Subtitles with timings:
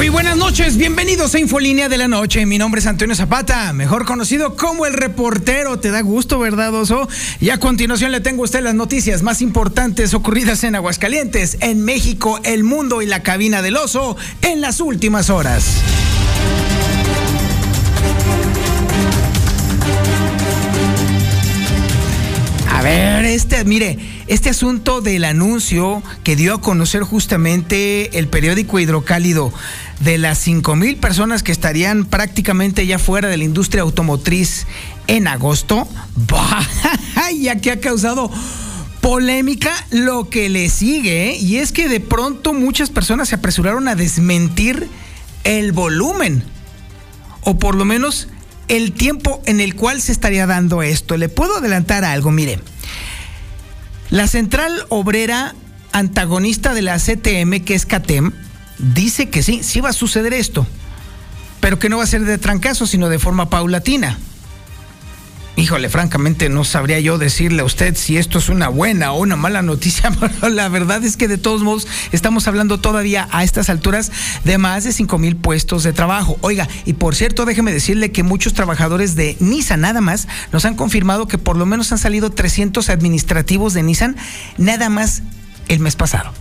[0.00, 2.46] Muy buenas noches, bienvenidos a Infolínea de la Noche.
[2.46, 5.78] Mi nombre es Antonio Zapata, mejor conocido como el reportero.
[5.78, 7.06] ¿Te da gusto, verdad, Oso?
[7.38, 11.84] Y a continuación le tengo a usted las noticias más importantes ocurridas en Aguascalientes, en
[11.84, 15.66] México, el mundo y la cabina del oso en las últimas horas.
[22.90, 29.52] Este, mire, este asunto del anuncio que dio a conocer justamente el periódico Hidrocálido
[30.00, 34.66] de las 5 mil personas que estarían prácticamente ya fuera de la industria automotriz
[35.06, 35.86] en agosto,
[37.40, 38.30] ya que ha causado
[39.00, 41.36] polémica lo que le sigue, ¿eh?
[41.36, 44.88] y es que de pronto muchas personas se apresuraron a desmentir
[45.44, 46.44] el volumen,
[47.42, 48.28] o por lo menos
[48.68, 51.16] el tiempo en el cual se estaría dando esto.
[51.16, 52.60] Le puedo adelantar algo, mire.
[54.10, 55.54] La central obrera
[55.92, 58.32] antagonista de la CTM, que es CATEM,
[58.78, 60.66] dice que sí, sí va a suceder esto,
[61.60, 64.18] pero que no va a ser de trancazo, sino de forma paulatina.
[65.56, 69.36] Híjole, francamente no sabría yo decirle a usted si esto es una buena o una
[69.36, 73.68] mala noticia, pero la verdad es que de todos modos estamos hablando todavía a estas
[73.68, 74.10] alturas
[74.44, 76.38] de más de 5 mil puestos de trabajo.
[76.40, 80.76] Oiga, y por cierto, déjeme decirle que muchos trabajadores de Nissan nada más nos han
[80.76, 84.16] confirmado que por lo menos han salido 300 administrativos de Nissan
[84.56, 85.22] nada más
[85.68, 86.32] el mes pasado.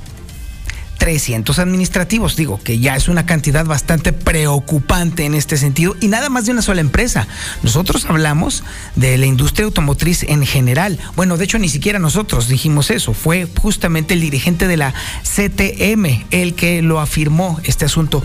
[0.99, 6.29] 300 administrativos, digo que ya es una cantidad bastante preocupante en este sentido y nada
[6.29, 7.27] más de una sola empresa.
[7.63, 8.63] Nosotros hablamos
[8.95, 10.99] de la industria automotriz en general.
[11.15, 14.93] Bueno, de hecho ni siquiera nosotros dijimos eso, fue justamente el dirigente de la
[15.23, 18.21] CTM el que lo afirmó este asunto.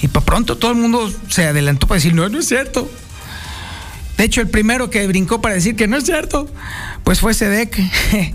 [0.00, 2.88] Y para pronto todo el mundo se adelantó para decir, no, no es cierto.
[4.16, 6.48] De hecho, el primero que brincó para decir que no es cierto,
[7.02, 7.78] pues fue SEDEC.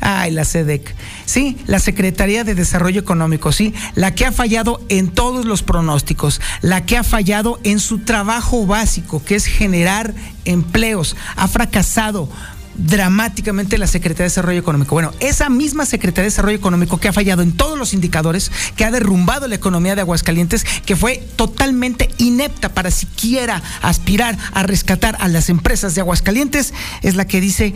[0.00, 0.94] Ay, la SEDEC.
[1.28, 6.40] Sí, la Secretaría de Desarrollo Económico, sí, la que ha fallado en todos los pronósticos,
[6.62, 10.14] la que ha fallado en su trabajo básico, que es generar
[10.46, 12.30] empleos, ha fracasado
[12.78, 14.94] dramáticamente la Secretaría de Desarrollo Económico.
[14.94, 18.86] Bueno, esa misma Secretaría de Desarrollo Económico que ha fallado en todos los indicadores, que
[18.86, 25.18] ha derrumbado la economía de Aguascalientes, que fue totalmente inepta para siquiera aspirar a rescatar
[25.20, 26.72] a las empresas de Aguascalientes,
[27.02, 27.74] es la que dice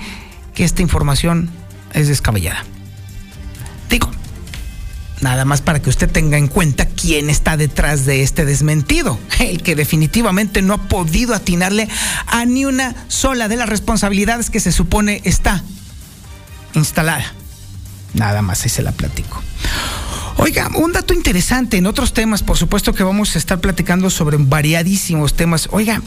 [0.54, 1.50] que esta información
[1.92, 2.64] es descabellada.
[5.22, 9.62] Nada más para que usted tenga en cuenta quién está detrás de este desmentido, el
[9.62, 11.88] que definitivamente no ha podido atinarle
[12.26, 15.62] a ni una sola de las responsabilidades que se supone está
[16.74, 17.32] instalada.
[18.14, 19.40] Nada más, ahí se la platico.
[20.38, 24.38] Oiga, un dato interesante en otros temas, por supuesto que vamos a estar platicando sobre
[24.38, 25.68] variadísimos temas.
[25.70, 26.02] Oiga,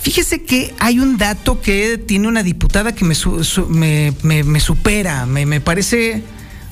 [0.00, 3.14] Fíjese que hay un dato que tiene una diputada que me,
[4.22, 6.22] me, me, supera, me, parece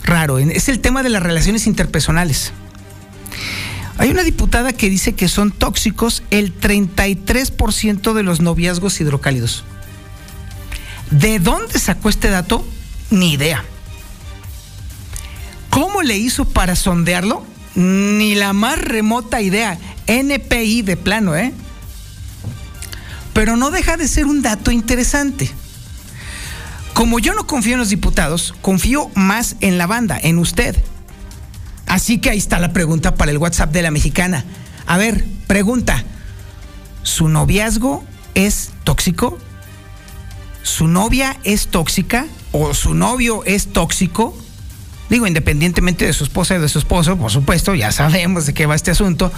[0.04, 0.38] raro.
[0.38, 2.52] Es el tema de las relaciones interpersonales.
[3.98, 9.64] Hay una diputada que dice que son tóxicos el 33% de los noviazgos hidrocálidos.
[11.10, 12.66] ¿De dónde sacó este dato?
[13.10, 13.64] Ni idea.
[15.70, 17.44] ¿Cómo le hizo para sondearlo?
[17.74, 19.78] Ni la más remota idea.
[20.06, 21.52] NPI de plano, ¿eh?
[23.32, 25.50] pero no deja de ser un dato interesante.
[26.94, 30.76] Como yo no confío en los diputados, confío más en la banda, en usted.
[31.86, 34.44] Así que ahí está la pregunta para el WhatsApp de la mexicana.
[34.86, 36.04] A ver, pregunta,
[37.02, 38.04] ¿su noviazgo
[38.34, 39.38] es tóxico?
[40.62, 42.26] ¿Su novia es tóxica?
[42.52, 44.36] ¿O su novio es tóxico?
[45.10, 48.66] Digo, independientemente de su esposa y de su esposo, por supuesto, ya sabemos de qué
[48.66, 49.30] va este asunto.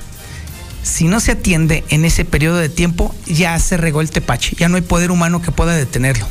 [0.88, 4.70] Si no se atiende en ese periodo de tiempo, ya se regó el tepache, ya
[4.70, 6.26] no hay poder humano que pueda detenerlo.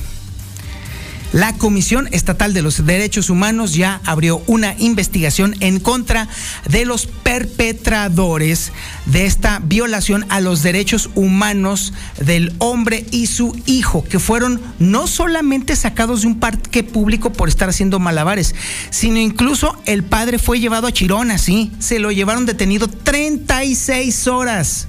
[1.33, 6.29] La Comisión Estatal de los Derechos Humanos ya abrió una investigación en contra
[6.69, 8.71] de los perpetradores
[9.05, 15.07] de esta violación a los derechos humanos del hombre y su hijo, que fueron no
[15.07, 18.55] solamente sacados de un parque público por estar haciendo malabares,
[18.89, 24.87] sino incluso el padre fue llevado a Chirona, sí, se lo llevaron detenido 36 horas.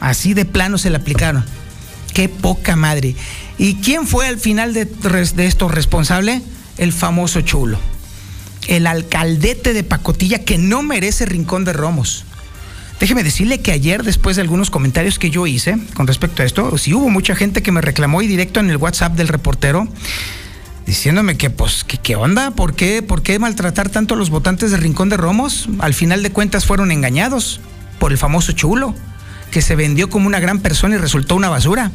[0.00, 1.44] Así de plano se le aplicaron.
[2.14, 3.16] Qué poca madre.
[3.58, 4.88] ¿Y quién fue al final de,
[5.38, 6.42] esto responsable?
[6.78, 7.78] El famoso chulo.
[8.68, 12.24] El alcaldete de Pacotilla que no merece rincón de romos.
[13.00, 16.78] Déjeme decirle que ayer, después de algunos comentarios que yo hice con respecto a esto,
[16.78, 19.88] si hubo mucha gente que me reclamó y directo en el WhatsApp del reportero,
[20.86, 22.52] diciéndome que, pues, que, ¿qué onda?
[22.52, 25.68] ¿Por qué, ¿Por qué maltratar tanto a los votantes de Rincón de Romos?
[25.80, 27.60] Al final de cuentas fueron engañados
[27.98, 28.94] por el famoso chulo,
[29.54, 31.92] que se vendió como una gran persona y resultó una basura.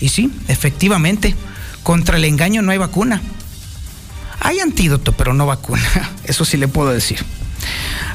[0.00, 1.36] Y sí, efectivamente,
[1.84, 3.22] contra el engaño no hay vacuna.
[4.40, 5.84] Hay antídoto, pero no vacuna.
[6.24, 7.24] Eso sí le puedo decir.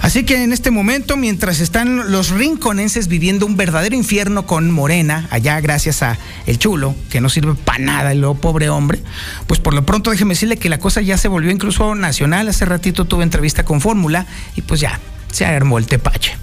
[0.01, 5.25] Así que en este momento, mientras están los rinconenses viviendo un verdadero infierno con Morena,
[5.31, 9.01] allá gracias a el chulo, que no sirve para nada el pobre hombre,
[9.47, 12.49] pues por lo pronto déjeme decirle que la cosa ya se volvió incluso nacional.
[12.49, 14.25] Hace ratito tuve entrevista con Fórmula
[14.57, 14.99] y pues ya
[15.31, 16.33] se armó el tepache.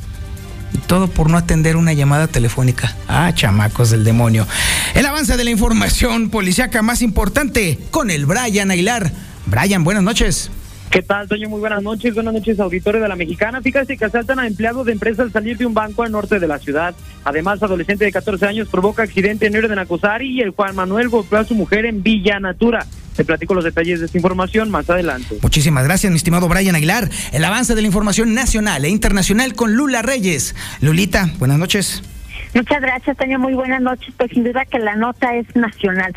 [0.87, 2.95] Todo por no atender una llamada telefónica.
[3.09, 4.47] Ah, chamacos del demonio.
[4.95, 9.13] El avance de la información policiaca más importante con el Brian Aguilar.
[9.47, 10.51] Brian, buenas noches.
[10.91, 11.51] ¿Qué tal, Toño?
[11.51, 12.15] Muy buenas noches.
[12.15, 13.61] Buenas noches, auditores de la Mexicana.
[13.61, 16.49] Fíjate que asaltan a empleados de empresas al salir de un banco al norte de
[16.49, 16.95] la ciudad.
[17.25, 21.39] Además, adolescente de 14 años provoca accidente en de Nacosari y el Juan Manuel golpeó
[21.39, 22.87] a su mujer en Villa Natura.
[23.19, 25.39] Te platico los detalles de esta información más adelante.
[25.43, 27.11] Muchísimas gracias, mi estimado Brian Aguilar.
[27.33, 30.55] El avance de la información nacional e internacional con Lula Reyes.
[30.81, 32.05] Lulita, buenas noches.
[32.55, 33.41] Muchas gracias, Toño.
[33.41, 34.15] Muy buenas noches.
[34.17, 36.15] Pues sin duda que la nota es nacional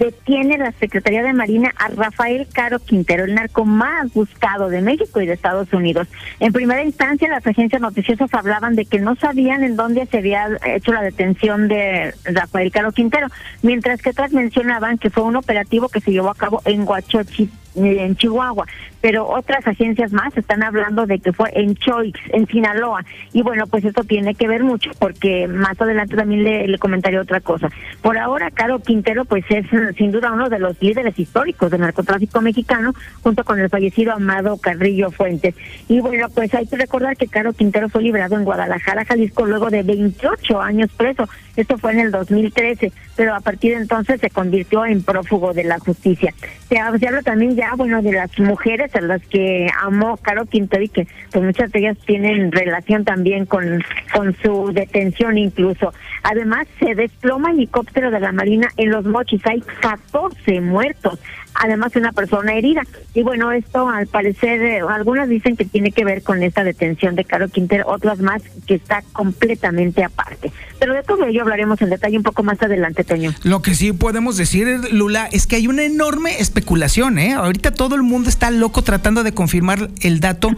[0.00, 5.20] detiene la Secretaría de Marina a Rafael Caro Quintero, el narco más buscado de México
[5.20, 6.08] y de Estados Unidos.
[6.40, 10.48] En primera instancia, las agencias noticiosas hablaban de que no sabían en dónde se había
[10.66, 13.28] hecho la detención de Rafael Caro Quintero,
[13.62, 17.50] mientras que otras mencionaban que fue un operativo que se llevó a cabo en Huachochi,
[17.74, 18.66] en Chihuahua,
[19.00, 23.04] pero otras agencias más están hablando de que fue en Choix, en Sinaloa.
[23.32, 27.40] Y bueno, pues esto tiene que ver mucho porque más adelante también le, comentaré otra
[27.40, 27.68] cosa.
[28.02, 32.40] Por ahora, Caro Quintero pues es sin duda uno de los líderes históricos del narcotráfico
[32.40, 35.54] mexicano, junto con el fallecido Amado Carrillo Fuentes.
[35.88, 39.70] Y bueno, pues hay que recordar que Caro Quintero fue liberado en Guadalajara, Jalisco, luego
[39.70, 41.28] de 28 años preso.
[41.56, 45.64] Esto fue en el 2013, pero a partir de entonces se convirtió en prófugo de
[45.64, 46.32] la justicia.
[46.68, 50.82] Se, se habla también ya, bueno, de las mujeres a las que amó Caro Quintero
[50.82, 55.92] y que pues muchas de ellas tienen relación también con, con su detención incluso.
[56.22, 59.46] Además, se desploma helicóptero de la Marina en Los Mochis.
[59.46, 61.18] Hay 14 muertos
[61.60, 62.82] además de una persona herida.
[63.14, 67.14] Y bueno, esto al parecer, eh, algunas dicen que tiene que ver con esta detención
[67.14, 70.52] de Caro Quintero, otras más que está completamente aparte.
[70.78, 73.34] Pero de todo ello hablaremos en detalle un poco más adelante, Toño.
[73.42, 77.34] Lo que sí podemos decir, Lula, es que hay una enorme especulación, ¿eh?
[77.34, 80.48] Ahorita todo el mundo está loco tratando de confirmar el dato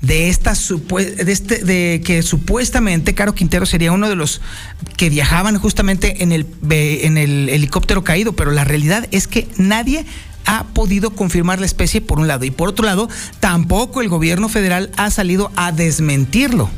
[0.00, 4.40] de esta de este de que supuestamente Caro Quintero sería uno de los
[4.96, 10.06] que viajaban justamente en el en el helicóptero caído, pero la realidad es que nadie
[10.46, 13.08] ha podido confirmar la especie por un lado y por otro lado
[13.40, 16.70] tampoco el gobierno federal ha salido a desmentirlo.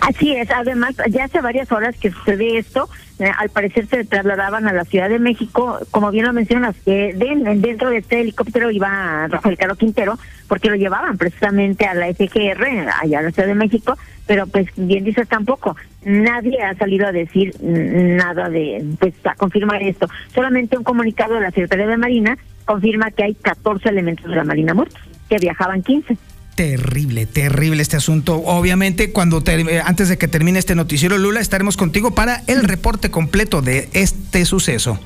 [0.00, 2.88] Así es, además ya hace varias horas que sucede esto,
[3.20, 7.12] eh, al parecer se trasladaban a la Ciudad de México, como bien lo mencionas, que
[7.14, 12.88] dentro de este helicóptero iba Rafael Caro Quintero, porque lo llevaban precisamente a la FGR,
[13.00, 17.12] allá a la Ciudad de México, pero pues bien dices tampoco, nadie ha salido a
[17.12, 22.38] decir nada de, pues a confirmar esto, solamente un comunicado de la Secretaría de Marina
[22.64, 26.16] confirma que hay 14 elementos de la Marina muertos, que viajaban 15
[26.54, 28.36] terrible, terrible este asunto.
[28.44, 29.42] Obviamente, cuando
[29.84, 34.44] antes de que termine este noticiero, Lula, estaremos contigo para el reporte completo de este
[34.44, 34.98] suceso.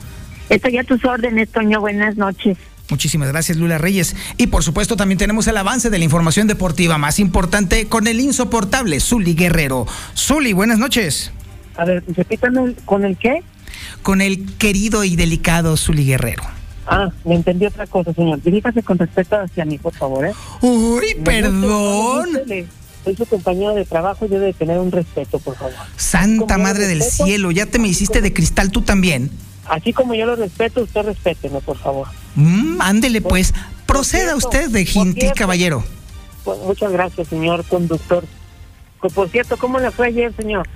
[0.48, 1.80] Estoy a tus órdenes, Toño.
[1.80, 2.58] Buenas noches.
[2.90, 4.14] Muchísimas gracias, Lula Reyes.
[4.36, 8.20] Y por supuesto, también tenemos el avance de la información deportiva más importante con el
[8.20, 9.86] insoportable Zuli Guerrero.
[10.14, 11.32] Zuli, buenas noches.
[11.76, 13.42] A ver, repítame, ¿con el qué?
[14.02, 16.42] Con el querido y delicado Zuli Guerrero.
[16.86, 18.42] Ah, me entendí otra cosa, señor.
[18.42, 20.32] Diríjase con respecto hacia mí, por favor, ¿eh?
[20.60, 22.28] Uy, perdón.
[23.04, 25.74] Soy su compañero de trabajo y debe tener un respeto, por favor.
[25.96, 29.30] Santa Madre del Cielo, ya te me hiciste de cristal tú también.
[29.66, 32.08] Así como yo lo respeto, usted respéteme, por favor.
[32.34, 33.54] Mm, ándele, pues.
[33.86, 35.84] Proceda usted de gentil caballero.
[36.44, 38.24] Pues, muchas gracias, señor conductor.
[39.14, 40.66] Por cierto, ¿cómo le fue ayer, señor?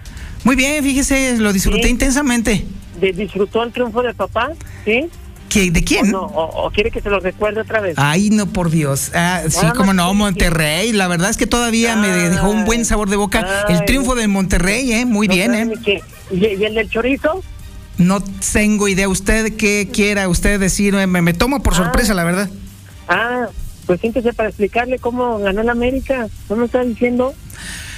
[0.45, 2.65] Muy bien, fíjese, lo disfruté intensamente.
[3.01, 4.53] ¿Disfrutó el triunfo de papá?
[4.85, 5.09] ¿Sí?
[5.49, 6.13] ¿De quién?
[6.15, 7.95] O, quiere que se lo recuerde otra vez?
[7.97, 9.11] Ay, no, por Dios.
[9.15, 10.93] Ah, sí, como no, Monterrey.
[10.93, 13.65] La verdad es que todavía me dejó un buen sabor de boca.
[13.69, 15.07] el triunfo de Monterrey, ¿eh?
[15.07, 16.03] Muy bien, ¿eh?
[16.31, 17.43] ¿Y, el del chorizo?
[17.97, 19.09] No tengo idea.
[19.09, 20.95] ¿Usted qué quiera usted decir?
[20.95, 21.77] Me, me tomo por ah.
[21.77, 22.49] sorpresa, la verdad.
[23.09, 23.49] Ah,
[23.87, 26.29] pues siéntese para explicarle cómo ganó el América.
[26.49, 27.35] ¿No me está diciendo?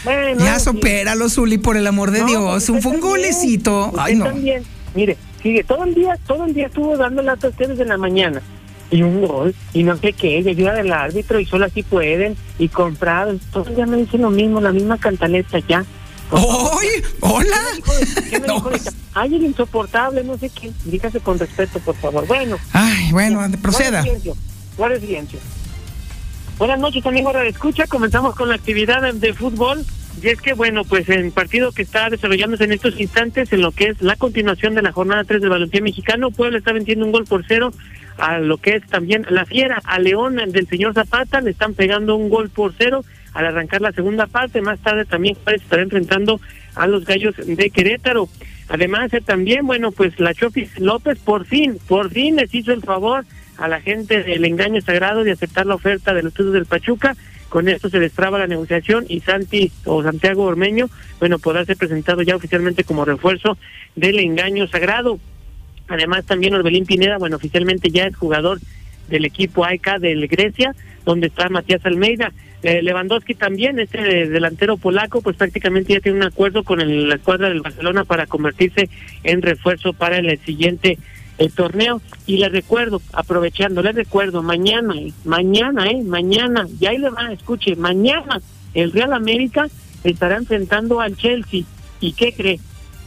[0.05, 2.69] Bueno, ya supéralo, Zuli, por el amor de Dios.
[2.71, 3.93] Un, un golecito.
[3.99, 4.25] Ay, no.
[4.25, 4.63] También.
[4.95, 7.99] Mire, sigue todo el día, todo el día estuvo dando las a ustedes en la
[7.99, 8.43] mañana.
[8.91, 12.37] Y un gol, y no sé qué, y ayuda del árbitro, y solo así pueden,
[12.59, 15.85] y comprar, todo el día me dicen lo mismo, la misma cantaleta ya.
[16.33, 16.87] ¡Oy!
[17.21, 17.57] ¡Hola!
[18.29, 18.71] ¿Qué me dijo,
[19.15, 20.71] Ay, el insoportable, no sé qué.
[20.85, 22.27] Dígase con respeto, por favor.
[22.27, 22.57] Bueno.
[22.73, 24.05] Ay, bueno, proceda.
[24.77, 25.01] Buenas
[26.59, 27.87] Buenas noches, amigo de Escucha.
[27.87, 29.85] Comenzamos con la actividad de fútbol.
[30.23, 33.73] Y es que, bueno, pues el partido que está desarrollándose en estos instantes, en lo
[33.73, 37.13] que es la continuación de la jornada 3 del balompié mexicano, Puebla está vendiendo un
[37.13, 37.73] gol por cero
[38.19, 42.17] a lo que es también la fiera, a León del señor Zapata, le están pegando
[42.17, 46.41] un gol por cero al arrancar la segunda parte, más tarde también estará enfrentando
[46.75, 48.29] a los gallos de Querétaro.
[48.69, 52.83] Además, eh, también, bueno, pues la Chofis López por fin, por fin les hizo el
[52.83, 53.25] favor
[53.57, 57.17] a la gente del engaño sagrado de aceptar la oferta del estudio del Pachuca
[57.51, 60.89] con esto se destraba la negociación y Santi o Santiago Ormeño,
[61.19, 63.59] bueno, podrá ser presentado ya oficialmente como refuerzo
[63.97, 65.19] del engaño sagrado.
[65.89, 68.61] Además, también Orbelín Pineda, bueno, oficialmente ya es jugador
[69.09, 72.33] del equipo AEK del Grecia, donde está Matías Almeida.
[72.63, 77.49] Eh, Lewandowski también, este delantero polaco, pues prácticamente ya tiene un acuerdo con la escuadra
[77.49, 78.89] del Barcelona para convertirse
[79.25, 80.99] en refuerzo para el siguiente
[81.41, 82.01] el torneo.
[82.27, 87.33] Y le recuerdo, aprovechando, le recuerdo, mañana, eh, mañana, eh, mañana, y ahí le va,
[87.33, 88.41] escuche, mañana
[88.75, 89.67] el Real América
[90.05, 91.63] estará enfrentando al Chelsea.
[92.01, 92.61] ¿Y qué cree?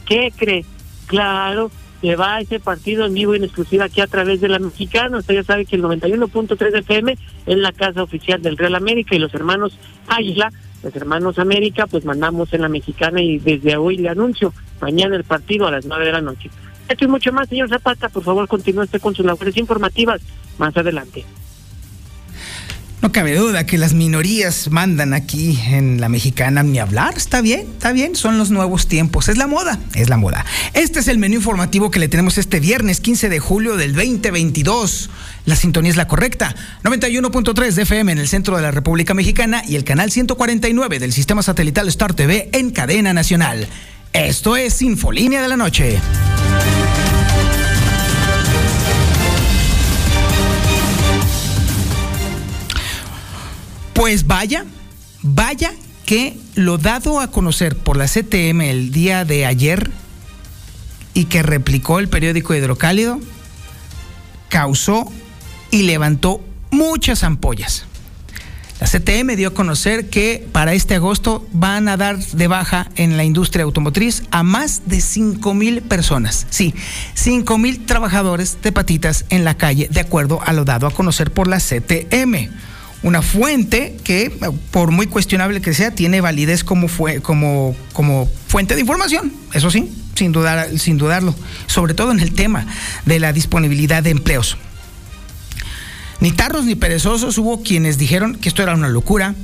[0.04, 0.64] ¿Qué cree?
[1.06, 1.70] Claro,
[2.02, 4.58] que va a ese partido en vivo y en exclusiva aquí a través de la
[4.58, 5.18] mexicana.
[5.18, 9.18] Usted ya sabe que el 91.3 FM es la casa oficial del Real América y
[9.18, 14.10] los hermanos Águila, los hermanos América, pues mandamos en la mexicana y desde hoy le
[14.10, 16.50] anuncio, mañana el partido a las 9 de la noche.
[16.88, 18.08] Esto y mucho más, señor Zapata.
[18.08, 20.20] Por favor, continúe con sus labores informativas
[20.58, 21.24] más adelante.
[23.04, 27.12] No cabe duda que las minorías mandan aquí en la mexicana ni hablar.
[27.18, 29.28] Está bien, está bien, son los nuevos tiempos.
[29.28, 30.46] Es la moda, es la moda.
[30.72, 35.10] Este es el menú informativo que le tenemos este viernes 15 de julio del 2022.
[35.44, 36.54] La sintonía es la correcta.
[36.82, 41.12] 91.3 de FM en el centro de la República Mexicana y el canal 149 del
[41.12, 43.68] sistema satelital Star TV en cadena nacional.
[44.14, 46.00] Esto es Infolínea de la Noche.
[53.92, 54.66] Pues vaya,
[55.22, 55.72] vaya
[56.06, 59.90] que lo dado a conocer por la CTM el día de ayer
[61.12, 63.18] y que replicó el periódico Hidrocálido,
[64.48, 65.10] causó
[65.72, 66.40] y levantó
[66.70, 67.86] muchas ampollas.
[68.84, 73.16] La CTM dio a conocer que para este agosto van a dar de baja en
[73.16, 76.46] la industria automotriz a más de 5 mil personas.
[76.50, 76.74] Sí,
[77.14, 81.30] 5 mil trabajadores de patitas en la calle, de acuerdo a lo dado a conocer
[81.30, 82.50] por la CTM.
[83.02, 84.30] Una fuente que,
[84.70, 89.70] por muy cuestionable que sea, tiene validez como, fue, como, como fuente de información, eso
[89.70, 91.34] sí, sin, dudar, sin dudarlo,
[91.68, 92.66] sobre todo en el tema
[93.06, 94.58] de la disponibilidad de empleos.
[96.20, 99.34] Ni tarros ni perezosos, hubo quienes dijeron que esto era una locura.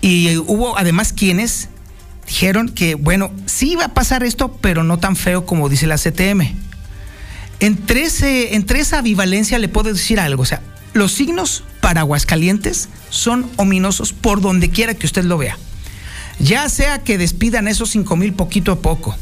[0.00, 1.68] Y hubo además quienes
[2.26, 5.96] dijeron que, bueno, sí iba a pasar esto, pero no tan feo como dice la
[5.96, 6.54] CTM.
[7.60, 10.60] Entre, ese, entre esa ambivalencia le puedo decir algo, o sea,
[10.92, 15.56] los signos para Aguascalientes son ominosos por donde quiera que usted lo vea.
[16.38, 19.16] Ya sea que despidan esos 5 mil poquito a poco,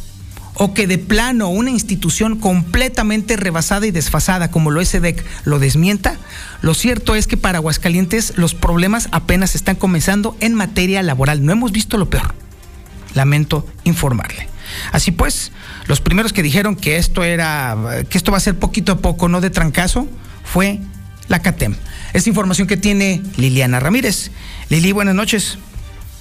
[0.55, 4.95] o que de plano una institución completamente rebasada y desfasada como lo es
[5.45, 6.17] lo desmienta,
[6.63, 11.45] lo cierto es que para Aguascalientes los problemas apenas están comenzando en materia laboral.
[11.45, 12.35] No hemos visto lo peor.
[13.15, 14.49] Lamento informarle.
[14.93, 15.53] Así pues,
[15.87, 17.77] los primeros que dijeron que esto era,
[18.09, 20.09] que esto va a ser poquito a poco, no de trancazo,
[20.45, 20.81] fue
[21.29, 21.77] la CATEM.
[22.13, 24.31] Es información que tiene Liliana Ramírez.
[24.69, 25.59] Lili, buenas noches.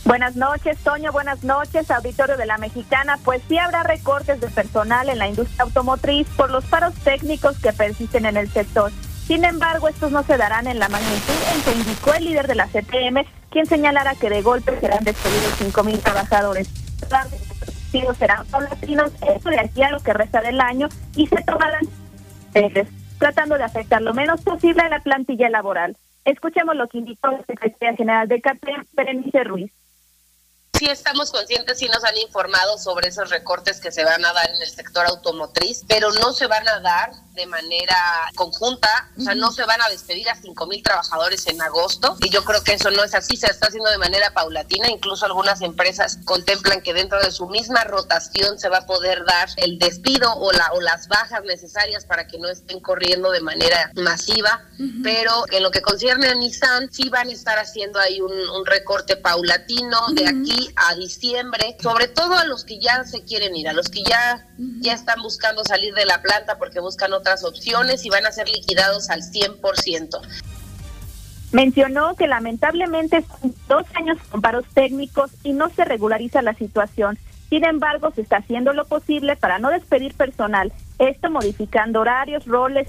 [0.05, 1.13] Buenas noches, Toño.
[1.13, 3.17] Buenas noches, auditorio de la Mexicana.
[3.23, 7.71] Pues sí habrá recortes de personal en la industria automotriz por los paros técnicos que
[7.71, 8.91] persisten en el sector.
[9.25, 12.55] Sin embargo, estos no se darán en la magnitud en que indicó el líder de
[12.55, 16.69] la CTM, quien señalara que de golpe serán despedidos 5 mil trabajadores.
[17.93, 21.87] Los serán paulatinos, eso de aquí a lo que resta del año, y se tomarán
[23.19, 25.95] tratando de afectar lo menos posible a la plantilla laboral.
[26.25, 29.71] Escuchemos lo que indicó la Secretaría General de CATEM, Berenice Ruiz
[30.83, 34.49] sí estamos conscientes, sí nos han informado sobre esos recortes que se van a dar
[34.49, 37.97] en el sector automotriz, pero no se van a dar de manera
[38.35, 42.29] conjunta, o sea, no se van a despedir a cinco mil trabajadores en agosto y
[42.29, 45.61] yo creo que eso no es así, se está haciendo de manera paulatina, incluso algunas
[45.61, 50.31] empresas contemplan que dentro de su misma rotación se va a poder dar el despido
[50.35, 54.61] o, la, o las bajas necesarias para que no estén corriendo de manera masiva,
[55.01, 58.33] pero en lo que concierne a Nissan sí van a estar haciendo ahí un,
[58.65, 59.99] recorte paulatino.
[60.13, 63.89] De aquí a diciembre, sobre todo a los que ya se quieren ir, a los
[63.89, 68.25] que ya, ya están buscando salir de la planta porque buscan otras opciones y van
[68.25, 70.19] a ser liquidados al 100%.
[71.51, 77.19] Mencionó que lamentablemente son dos años con paros técnicos y no se regulariza la situación.
[77.49, 82.87] Sin embargo, se está haciendo lo posible para no despedir personal, esto modificando horarios, roles,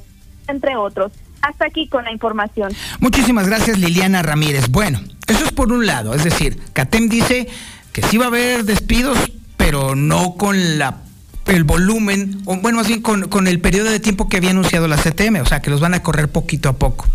[0.49, 1.12] entre otros.
[1.42, 2.73] Hasta aquí con la información.
[3.01, 4.70] Muchísimas gracias Liliana Ramírez.
[4.70, 7.49] Bueno, eso es por un lado, es decir, CATEM dice
[7.93, 9.19] que sí va a haber despidos,
[9.57, 11.05] pero no con la
[11.47, 14.97] el volumen, o bueno, más bien con, el periodo de tiempo que había anunciado la
[14.97, 17.07] CTM, o sea, que los van a correr poquito a poco.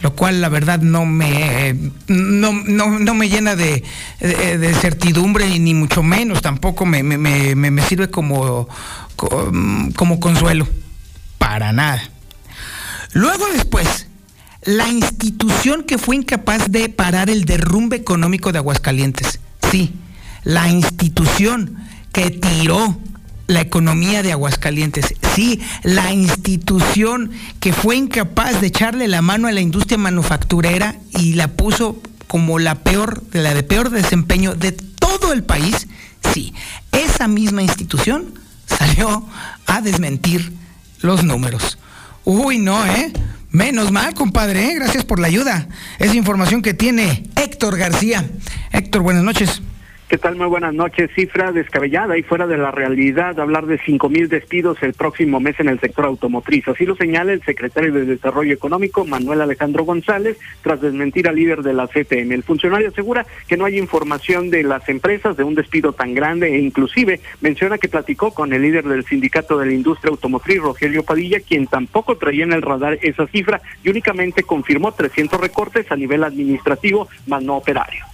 [0.00, 1.76] Lo cual la verdad no me
[2.08, 3.84] no, no, me llena de,
[4.18, 8.68] de, certidumbre y ni mucho menos tampoco me, me, me, sirve como,
[9.14, 10.66] como consuelo
[11.38, 12.02] para nada.
[13.12, 14.08] Luego después
[14.64, 19.92] la institución que fue incapaz de parar el derrumbe económico de Aguascalientes sí
[20.44, 21.76] la institución
[22.12, 22.98] que tiró
[23.46, 25.14] la economía de Aguascalientes.
[25.34, 31.34] Sí, la institución que fue incapaz de echarle la mano a la industria manufacturera y
[31.34, 35.88] la puso como la peor, la de peor desempeño de todo el país.
[36.32, 36.54] Sí,
[36.92, 38.34] esa misma institución
[38.66, 39.26] salió
[39.66, 40.52] a desmentir
[41.00, 41.78] los números.
[42.24, 43.12] Uy, no, ¿eh?
[43.52, 44.74] Menos mal, compadre, ¿eh?
[44.76, 45.68] gracias por la ayuda.
[45.98, 48.24] Es información que tiene Héctor García.
[48.72, 49.60] Héctor, buenas noches.
[50.12, 50.36] ¿Qué tal?
[50.36, 51.10] Muy buenas noches.
[51.14, 55.58] Cifra descabellada y fuera de la realidad hablar de cinco mil despidos el próximo mes
[55.58, 56.68] en el sector automotriz.
[56.68, 61.62] Así lo señala el secretario de Desarrollo Económico, Manuel Alejandro González, tras desmentir al líder
[61.62, 62.30] de la CTM.
[62.30, 66.48] El funcionario asegura que no hay información de las empresas de un despido tan grande
[66.48, 71.04] e inclusive menciona que platicó con el líder del sindicato de la industria automotriz, Rogelio
[71.04, 75.96] Padilla, quien tampoco traía en el radar esa cifra y únicamente confirmó 300 recortes a
[75.96, 78.11] nivel administrativo, más no operario.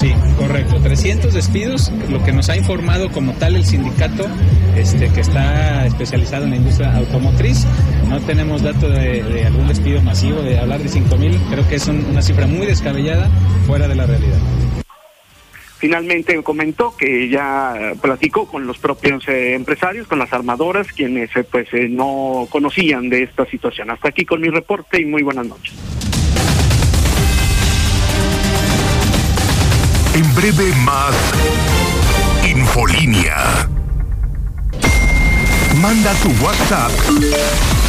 [0.00, 0.80] Sí, correcto.
[0.82, 4.26] 300 despidos, lo que nos ha informado como tal el sindicato
[4.74, 7.66] este, que está especializado en la industria automotriz.
[8.08, 11.38] No tenemos dato de, algún despido masivo, de hablar de 5 mil.
[11.50, 13.28] Creo que es una cifra muy descabellada,
[13.66, 14.38] fuera de la realidad.
[15.76, 21.44] Finalmente comentó que ya platicó con los propios eh, empresarios, con las armadoras, quienes eh,
[21.44, 23.90] pues eh, no conocían de esta situación.
[23.90, 26.09] Hasta aquí con mi reporte y muy buenas noches.
[30.20, 31.14] En breve más
[32.44, 33.66] Infolínea.
[35.80, 36.92] Manda tu WhatsApp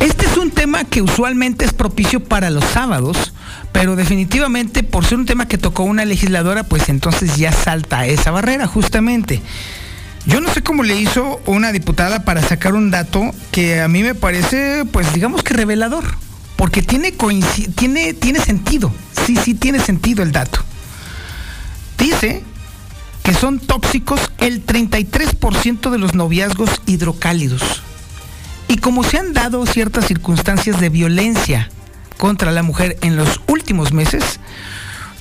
[0.00, 3.34] Este es un tema que usualmente es propicio para los sábados,
[3.72, 8.30] pero definitivamente por ser un tema que tocó una legisladora, pues entonces ya salta esa
[8.30, 9.42] barrera justamente.
[10.24, 14.02] Yo no sé cómo le hizo una diputada para sacar un dato que a mí
[14.02, 16.04] me parece, pues digamos que revelador,
[16.62, 17.12] porque tiene,
[17.74, 18.94] tiene, tiene sentido,
[19.26, 20.60] sí, sí tiene sentido el dato.
[21.98, 22.44] Dice
[23.24, 27.82] que son tóxicos el 33% de los noviazgos hidrocálidos.
[28.68, 31.68] Y como se han dado ciertas circunstancias de violencia
[32.16, 34.38] contra la mujer en los últimos meses,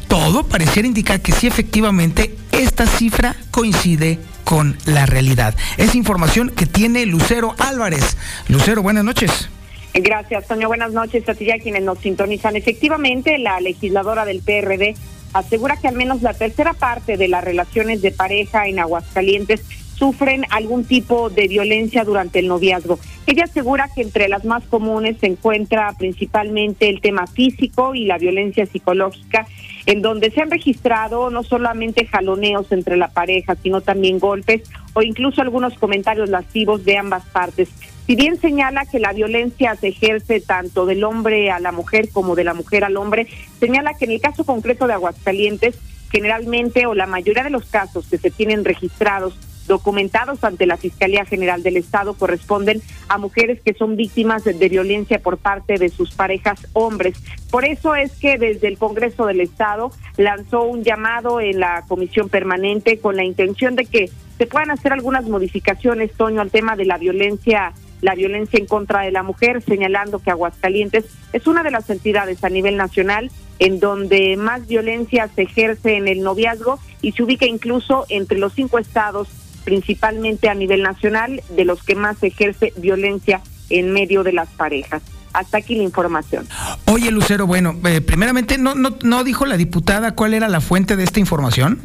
[0.07, 5.55] todo pareciera indicar que sí efectivamente esta cifra coincide con la realidad.
[5.77, 8.15] Es información que tiene Lucero Álvarez.
[8.47, 9.49] Lucero, buenas noches.
[9.93, 10.67] Gracias, Toño.
[10.67, 12.55] Buenas noches a ti a quienes nos sintonizan.
[12.55, 14.95] Efectivamente, la legisladora del PRD
[15.33, 19.63] asegura que al menos la tercera parte de las relaciones de pareja en Aguascalientes
[19.95, 22.99] sufren algún tipo de violencia durante el noviazgo.
[23.27, 28.17] Ella asegura que entre las más comunes se encuentra principalmente el tema físico y la
[28.17, 29.45] violencia psicológica,
[29.85, 35.03] en donde se han registrado no solamente jaloneos entre la pareja, sino también golpes o
[35.03, 37.69] incluso algunos comentarios lascivos de ambas partes.
[38.11, 42.35] Si bien señala que la violencia se ejerce tanto del hombre a la mujer como
[42.35, 43.25] de la mujer al hombre,
[43.57, 45.79] señala que en el caso concreto de Aguascalientes,
[46.11, 51.23] generalmente o la mayoría de los casos que se tienen registrados documentados ante la Fiscalía
[51.23, 56.11] General del Estado corresponden a mujeres que son víctimas de, violencia por parte de sus
[56.11, 57.15] parejas hombres.
[57.49, 62.27] Por eso es que desde el Congreso del Estado lanzó un llamado en la comisión
[62.27, 66.83] permanente con la intención de que se puedan hacer algunas modificaciones, Toño, al tema de
[66.83, 71.71] la violencia la violencia en contra de la mujer, señalando que Aguascalientes es una de
[71.71, 77.11] las entidades a nivel nacional en donde más violencia se ejerce en el noviazgo y
[77.11, 79.27] se ubica incluso entre los cinco estados
[79.63, 84.49] principalmente a nivel nacional, de los que más se ejerce violencia en medio de las
[84.49, 85.01] parejas.
[85.33, 86.47] Hasta aquí la información.
[86.85, 90.97] Oye, Lucero, bueno, eh, primeramente, ¿no, ¿no, no dijo la diputada cuál era la fuente
[90.97, 91.79] de esta información?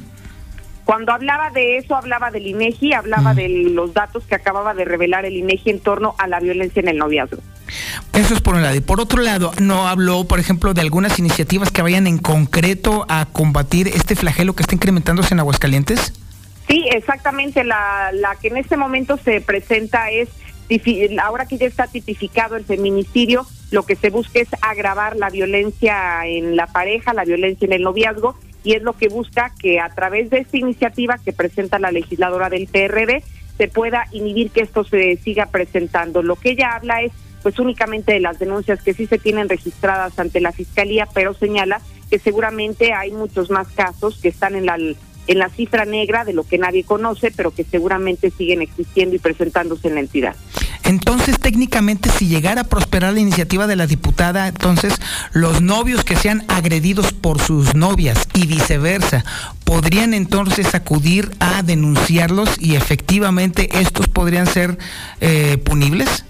[0.86, 3.36] Cuando hablaba de eso, hablaba del INEGI, hablaba mm.
[3.36, 6.86] de los datos que acababa de revelar el INEGI en torno a la violencia en
[6.86, 7.42] el noviazgo.
[8.12, 8.76] Eso es por un lado.
[8.76, 13.04] Y por otro lado, ¿no habló, por ejemplo, de algunas iniciativas que vayan en concreto
[13.08, 16.12] a combatir este flagelo que está incrementándose en Aguascalientes?
[16.68, 17.64] Sí, exactamente.
[17.64, 20.28] La, la que en este momento se presenta es,
[21.20, 26.24] ahora que ya está tipificado el feminicidio, lo que se busca es agravar la violencia
[26.26, 29.88] en la pareja, la violencia en el noviazgo, y es lo que busca que a
[29.90, 33.22] través de esta iniciativa que presenta la legisladora del PRD
[33.56, 36.20] se pueda inhibir que esto se siga presentando.
[36.20, 37.12] Lo que ella habla es
[37.44, 41.80] pues únicamente de las denuncias que sí se tienen registradas ante la fiscalía, pero señala
[42.10, 44.76] que seguramente hay muchos más casos que están en la
[45.28, 49.20] en la cifra negra de lo que nadie conoce, pero que seguramente siguen existiendo y
[49.20, 50.34] presentándose en la entidad.
[50.86, 54.94] Entonces, técnicamente, si llegara a prosperar la iniciativa de la diputada, entonces
[55.32, 59.24] los novios que sean agredidos por sus novias y viceversa,
[59.64, 64.78] podrían entonces acudir a denunciarlos y efectivamente estos podrían ser
[65.20, 66.24] eh, punibles.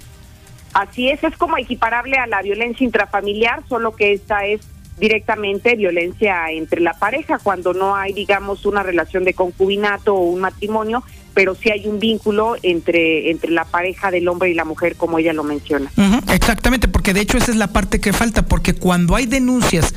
[0.72, 4.60] Así es, es como equiparable a la violencia intrafamiliar, solo que esta es
[4.98, 10.40] directamente violencia entre la pareja cuando no hay, digamos, una relación de concubinato o un
[10.40, 11.02] matrimonio,
[11.36, 15.18] pero sí hay un vínculo entre, entre la pareja del hombre y la mujer, como
[15.18, 15.92] ella lo menciona.
[16.32, 19.94] exactamente, porque de hecho esa es la parte que falta, porque cuando hay denuncias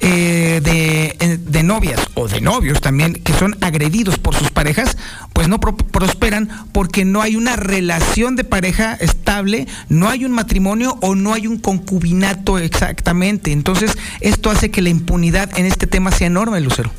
[0.00, 4.98] eh, de, eh, de, novias o de novios también que son agredidos por sus parejas,
[5.32, 10.98] pues no prosperan porque no hay una relación de pareja estable, no hay un matrimonio
[11.02, 13.52] o no hay un concubinato exactamente.
[13.52, 16.90] Entonces, esto hace que la impunidad en este tema sea enorme, Lucero.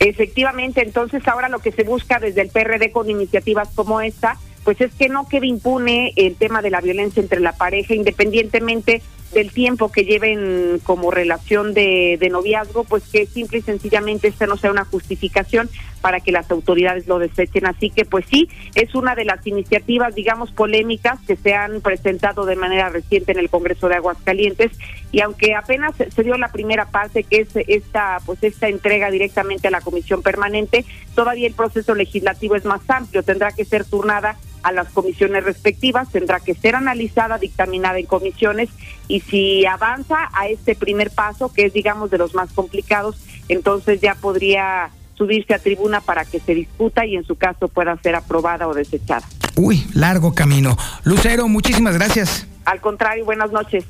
[0.00, 4.80] Efectivamente, entonces ahora lo que se busca desde el PRD con iniciativas como esta, pues
[4.80, 9.02] es que no quede impune el tema de la violencia entre la pareja, independientemente
[9.32, 14.46] del tiempo que lleven como relación de, de, noviazgo, pues que simple y sencillamente esta
[14.46, 17.66] no sea una justificación para que las autoridades lo desechen.
[17.66, 22.44] Así que pues sí, es una de las iniciativas, digamos, polémicas que se han presentado
[22.44, 24.72] de manera reciente en el Congreso de Aguascalientes
[25.12, 29.68] y aunque apenas se dio la primera parte, que es esta, pues esta entrega directamente
[29.68, 34.36] a la Comisión Permanente, todavía el proceso legislativo es más amplio, tendrá que ser turnada
[34.62, 38.68] a las comisiones respectivas, tendrá que ser analizada, dictaminada en comisiones
[39.08, 43.16] y si avanza a este primer paso, que es digamos de los más complicados,
[43.48, 47.96] entonces ya podría subirse a tribuna para que se discuta y en su caso pueda
[48.02, 49.26] ser aprobada o desechada.
[49.56, 50.76] Uy, largo camino.
[51.04, 52.46] Lucero, muchísimas gracias.
[52.64, 53.84] Al contrario, buenas noches.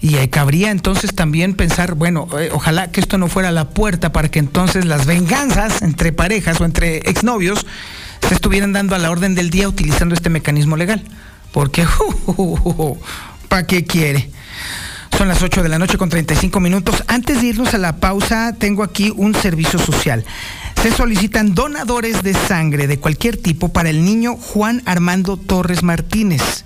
[0.00, 4.10] Y eh, cabría entonces también pensar, bueno, eh, ojalá que esto no fuera la puerta
[4.12, 7.66] para que entonces las venganzas entre parejas o entre exnovios
[8.28, 11.02] se estuvieran dando a la orden del día utilizando este mecanismo legal.
[11.52, 11.86] Porque,
[13.48, 14.30] ¿para qué quiere?
[15.16, 17.04] Son las 8 de la noche con 35 minutos.
[17.06, 20.24] Antes de irnos a la pausa, tengo aquí un servicio social.
[20.82, 26.64] Se solicitan donadores de sangre de cualquier tipo para el niño Juan Armando Torres Martínez.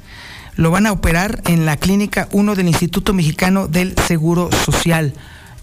[0.54, 5.12] Lo van a operar en la clínica 1 del Instituto Mexicano del Seguro Social.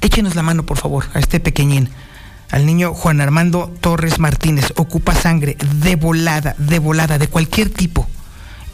[0.02, 1.90] Échenos la mano, por favor, a este pequeñín.
[2.54, 4.74] Al niño Juan Armando Torres Martínez.
[4.76, 8.08] Ocupa sangre de volada, de volada, de cualquier tipo.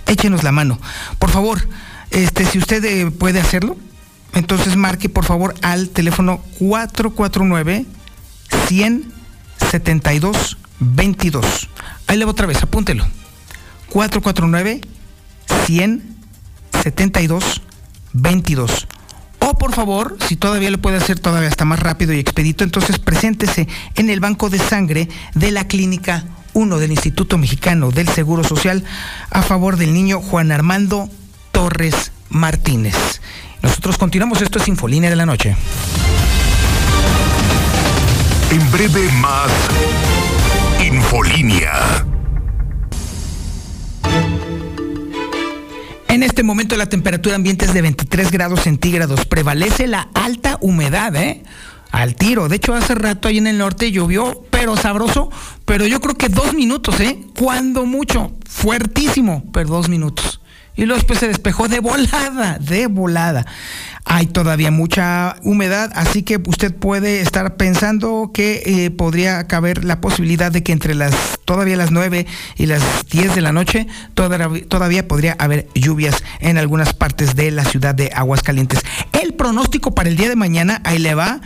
[0.06, 0.78] Échenos la mano.
[1.18, 1.66] Por favor,
[2.12, 3.78] este, si usted eh, puede hacerlo,
[4.34, 7.86] entonces marque por favor al teléfono 449
[8.68, 9.14] 100
[9.72, 11.70] 72 22.
[12.08, 13.08] Ahí le voy otra vez, apúntelo.
[13.92, 14.82] 449
[15.68, 16.18] 100
[16.84, 17.62] 72
[18.12, 18.88] 22.
[19.50, 23.00] O por favor, si todavía lo puede hacer todavía hasta más rápido y expedito, entonces
[23.00, 28.44] preséntese en el banco de sangre de la clínica 1 del Instituto Mexicano del Seguro
[28.44, 28.84] Social
[29.32, 31.10] a favor del niño Juan Armando
[31.52, 33.22] Torres Martínez.
[33.64, 35.56] Nosotros continuamos, esto es Infolínea de la Noche.
[38.52, 39.50] En breve más
[40.80, 42.09] Infolínea.
[46.20, 49.26] En este momento la temperatura ambiente es de 23 grados centígrados.
[49.26, 51.44] Prevalece la alta humedad, ¿eh?
[51.92, 52.50] Al tiro.
[52.50, 55.32] De hecho, hace rato ahí en el norte llovió, pero sabroso.
[55.64, 57.22] Pero yo creo que dos minutos, ¿eh?
[57.40, 58.34] Cuando mucho.
[58.44, 60.42] Fuertísimo, pero dos minutos
[60.76, 63.46] y luego después se despejó de volada, de volada.
[64.06, 70.02] Hay todavía mucha humedad, así que usted puede estar pensando que eh, podría caber la
[70.02, 71.14] posibilidad de que entre las
[71.46, 72.26] todavía las 9
[72.58, 77.52] y las 10 de la noche todavía, todavía podría haber lluvias en algunas partes de
[77.52, 78.80] la ciudad de Aguascalientes.
[79.12, 81.42] El pronóstico para el día de mañana, ahí le va.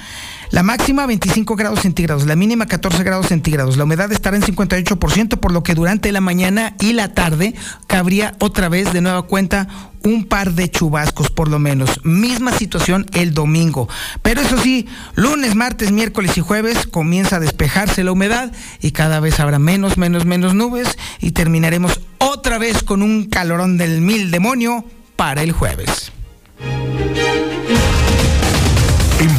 [0.54, 3.76] La máxima 25 grados centígrados, la mínima 14 grados centígrados.
[3.76, 7.56] La humedad estará en 58%, por lo que durante la mañana y la tarde
[7.88, 9.68] cabría otra vez de nueva cuenta
[10.04, 12.06] un par de chubascos por lo menos.
[12.06, 13.90] Misma situación el domingo.
[14.22, 19.20] Pero eso sí, lunes, martes, miércoles y jueves comienza a despejarse la humedad y cada
[19.20, 24.30] vez habrá menos, menos, menos nubes y terminaremos otra vez con un calorón del mil
[24.30, 24.86] demonio
[25.16, 26.12] para el jueves.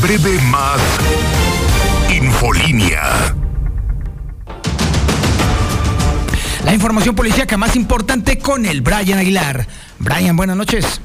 [0.05, 0.83] Breve más
[2.11, 3.35] Infolínea.
[6.63, 9.67] La información policíaca más importante con el Brian Aguilar.
[9.99, 11.01] Brian, buenas noches.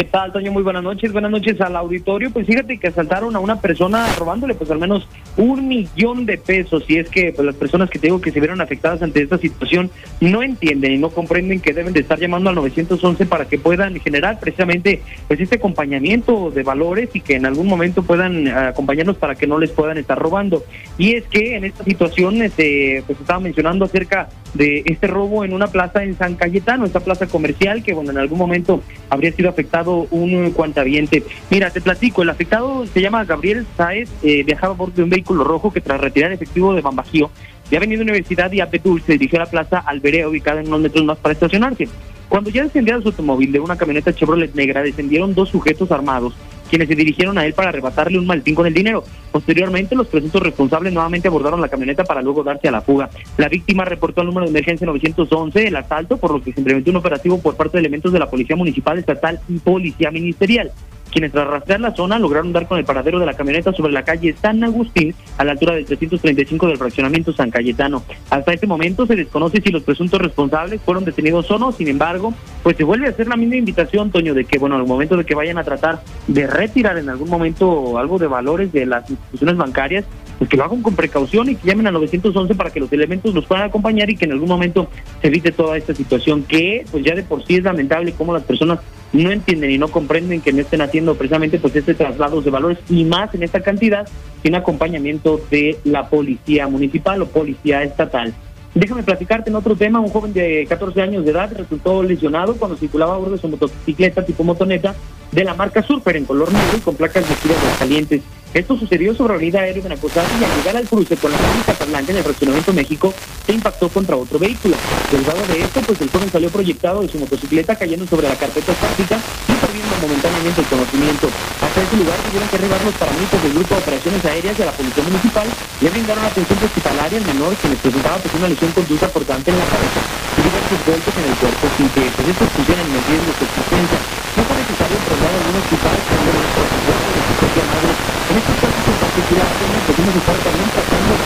[0.00, 0.50] ¿Qué tal, Toño?
[0.50, 1.12] Muy buenas noches.
[1.12, 2.30] Buenas noches al auditorio.
[2.30, 6.84] Pues fíjate que asaltaron a una persona robándole pues al menos un millón de pesos.
[6.88, 9.36] Y es que pues, las personas que te digo que se vieron afectadas ante esta
[9.36, 9.90] situación
[10.22, 13.94] no entienden y no comprenden que deben de estar llamando al 911 para que puedan
[14.00, 19.18] generar precisamente pues este acompañamiento de valores y que en algún momento puedan eh, acompañarnos
[19.18, 20.64] para que no les puedan estar robando.
[20.96, 25.52] Y es que en esta situación este, pues estaba mencionando acerca de este robo en
[25.52, 29.48] una plaza en San Cayetano, esta plaza comercial que bueno en algún momento habría sido
[29.48, 31.22] afectado un cuantaviente.
[31.50, 35.10] Mira, te platico, el afectado se llama Gabriel Saez, eh, viajaba a bordo de un
[35.10, 37.30] vehículo rojo que tras retirar efectivo de Bambajío,
[37.70, 41.18] de Universidad y Apetul se dirigió a la plaza Alberea, ubicada en unos metros más
[41.18, 41.88] para estacionarse.
[42.28, 46.34] Cuando ya descendía de su automóvil de una camioneta Chevrolet negra, descendieron dos sujetos armados
[46.70, 49.04] quienes se dirigieron a él para arrebatarle un maletín con el dinero.
[49.30, 53.10] Posteriormente, los presuntos responsables nuevamente abordaron la camioneta para luego darse a la fuga.
[53.36, 56.90] La víctima reportó al número de emergencia 911 el asalto, por lo que se implementó
[56.90, 60.70] un operativo por parte de elementos de la Policía Municipal, Estatal y Policía Ministerial
[61.10, 64.04] quienes tras rastrear la zona lograron dar con el paradero de la camioneta sobre la
[64.04, 68.02] calle San Agustín a la altura del 335 del fraccionamiento San Cayetano.
[68.30, 72.32] Hasta este momento se desconoce si los presuntos responsables fueron detenidos o no, sin embargo,
[72.62, 75.24] pues se vuelve a hacer la misma invitación, Toño, de que, bueno, al momento de
[75.24, 79.56] que vayan a tratar de retirar en algún momento algo de valores de las instituciones
[79.56, 80.04] bancarias,
[80.38, 83.34] pues que lo hagan con precaución y que llamen a 911 para que los elementos
[83.34, 84.88] los puedan acompañar y que en algún momento
[85.20, 88.44] se evite toda esta situación que, pues ya de por sí es lamentable cómo las
[88.44, 88.78] personas
[89.12, 92.78] no entienden y no comprenden que no estén haciendo precisamente pues este traslados de valores
[92.88, 94.06] y más en esta cantidad
[94.42, 98.32] sin acompañamiento de la policía municipal o policía estatal.
[98.74, 102.76] Déjame platicarte en otro tema, un joven de 14 años de edad resultó lesionado cuando
[102.76, 104.94] circulaba a bordo de su motocicleta tipo motoneta
[105.32, 108.22] de la marca Surfer en color negro y con placas de de calientes.
[108.52, 111.62] Esto sucedió sobre la avenida Aéreo Benacosar y al llegar al cruce con la calle
[111.64, 113.14] Casablanca en el Fraccionamiento México,
[113.46, 114.74] se impactó contra otro vehículo.
[115.06, 118.72] Derivado de esto, pues el joven salió proyectado de su motocicleta cayendo sobre la carpeta
[118.72, 121.30] estática y perdiendo momentáneamente el conocimiento.
[121.62, 124.72] Hasta ese lugar tuvieron que arribar los parámetros del Grupo de Operaciones Aéreas de la
[124.74, 129.06] Policía Municipal le brindaron atención hospitalaria al menor que les presentaba pues, una lesión conducta
[129.06, 132.82] importante en la cabeza y diversos golpes en el cuerpo sin que pues, estos funcionen
[132.82, 133.98] en medida de su existencia.
[134.34, 136.99] No fue necesario trasladar a algún hospital cuando
[137.40, 141.20] En estos casos en particular, pudimos estar también tratando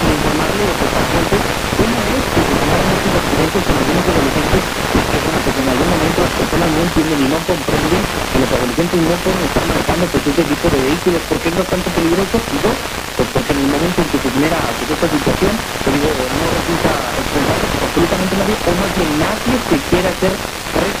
[0.00, 1.44] de informarle a los pacientes
[1.76, 5.68] cómo es que se tomaron estos accidentes con algunos adolescentes y que, bueno, pues en
[5.68, 9.66] algún momento las personas no entienden y no comprenden que los adolescentes no pueden estar
[9.66, 12.78] manejando pues, este tipo de vehículos porque es bastante peligroso y dos,
[13.16, 16.50] pues porque en el momento en que se genera pues, esta situación, te digo, no
[16.50, 20.40] resulta responsable absolutamente nadie, o más bien nadie se quiere hacer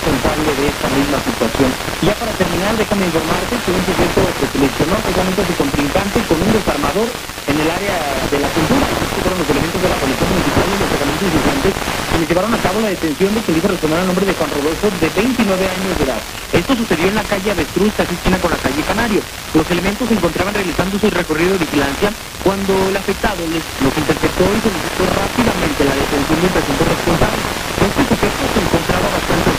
[0.00, 1.68] responsable de esta misma situación.
[2.00, 6.36] Ya para terminar, déjame informarte que un sujeto se seleccionó precisamente a su contrincante con
[6.40, 7.08] un desarmador
[7.44, 7.96] en el área
[8.32, 8.86] de la cintura.
[8.88, 12.52] Estos fueron los elementos de la Policía Municipal y los herramientas insuficientes que le llevaron
[12.56, 15.68] a cabo la detención de quien dice responder al nombre de Juan Rodolfo, de 29
[15.68, 16.20] años de edad.
[16.50, 19.20] Esto sucedió en la calle Avestruz, casi esquina con la calle Canario.
[19.52, 22.08] Los elementos se encontraban realizando su recorrido de vigilancia
[22.40, 27.42] cuando el afectado les, los interceptó y solicitó rápidamente la detención del presunto responsable.
[27.80, 29.50] Este sujeto se encontraba bastante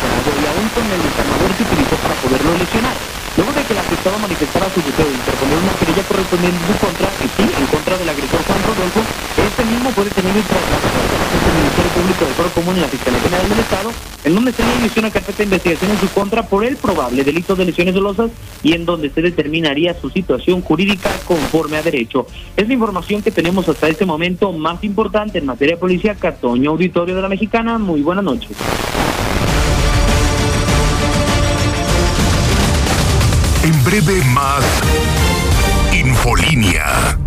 [0.74, 2.96] con el desarmador se utilizó para poderlo lesionar.
[3.38, 6.76] Luego de que el afectado manifestara su deseo de interponer una querella correspondiente en su
[6.84, 9.02] contra, y sí, en contra del agresor Juan Rodolfo,
[9.40, 13.20] este mismo fue detenido y trasladado al Ministerio Público del Foro Común y la Fiscalía
[13.20, 13.90] General del Estado,
[14.24, 17.24] en donde se le inició una carpeta de investigación en su contra por el probable
[17.24, 18.32] delito de lesiones dolosas
[18.64, 22.28] y en donde se determinaría su situación jurídica conforme a derecho.
[22.56, 26.36] Es la información que tenemos hasta este momento más importante en materia policíaca.
[26.36, 28.56] Toño Auditorio de la Mexicana, muy buenas noches.
[33.86, 34.64] Breve más
[35.92, 37.18] Infolínea.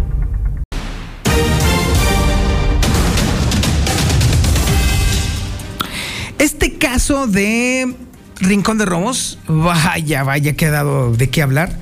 [6.38, 7.94] Este caso de
[8.40, 11.76] Rincón de Romos, vaya, vaya, que ha dado de qué hablar.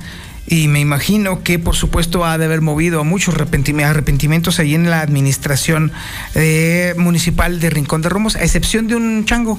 [0.47, 4.89] Y me imagino que, por supuesto, ha de haber movido a muchos arrepentimientos ahí en
[4.89, 5.93] la administración
[6.35, 9.59] eh, municipal de Rincón de Romos, a excepción de un chango,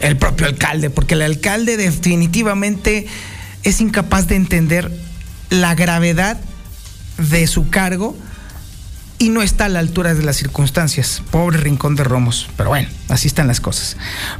[0.00, 3.06] el propio alcalde, porque el alcalde definitivamente
[3.62, 4.90] es incapaz de entender
[5.50, 6.38] la gravedad
[7.18, 8.16] de su cargo
[9.22, 11.22] y no está a la altura de las circunstancias.
[11.30, 12.50] Pobre rincón de Romos.
[12.56, 13.96] Pero bueno, así están las cosas.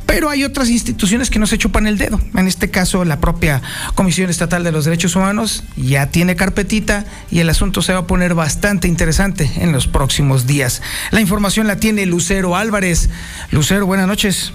[0.06, 2.20] Pero hay otras instituciones que no se chupan el dedo.
[2.34, 3.62] En este caso, la propia
[3.94, 8.06] Comisión Estatal de los Derechos Humanos ya tiene carpetita y el asunto se va a
[8.08, 10.82] poner bastante interesante en los próximos días.
[11.12, 13.08] La información la tiene Lucero Álvarez.
[13.52, 14.52] Lucero, buenas noches.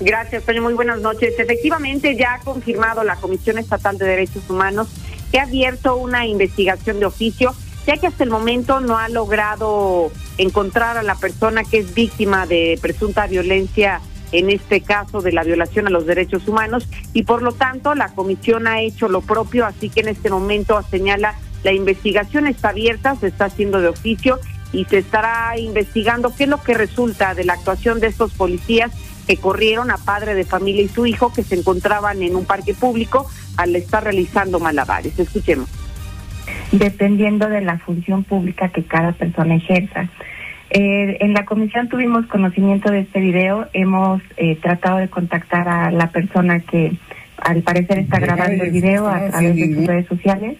[0.00, 0.62] Gracias, Toño.
[0.62, 1.38] Muy buenas noches.
[1.38, 4.88] Efectivamente, ya ha confirmado la Comisión Estatal de Derechos Humanos
[5.30, 7.54] que ha abierto una investigación de oficio
[7.86, 12.46] ya que hasta el momento no ha logrado encontrar a la persona que es víctima
[12.46, 14.00] de presunta violencia
[14.32, 18.08] en este caso de la violación a los derechos humanos y por lo tanto la
[18.10, 21.34] comisión ha hecho lo propio, así que en este momento señala
[21.64, 24.38] la investigación está abierta, se está haciendo de oficio
[24.72, 28.92] y se estará investigando qué es lo que resulta de la actuación de estos policías
[29.26, 32.74] que corrieron a padre de familia y su hijo que se encontraban en un parque
[32.74, 35.18] público al estar realizando malabares.
[35.18, 35.68] Escuchemos
[36.72, 40.08] dependiendo de la función pública que cada persona ejerza.
[40.70, 45.90] Eh, en la comisión tuvimos conocimiento de este video, hemos eh, tratado de contactar a
[45.90, 46.92] la persona que
[47.38, 50.58] al parecer está grabando el video a través de sus redes sociales.